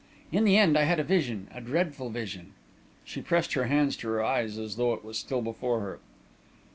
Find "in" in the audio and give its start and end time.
0.31-0.45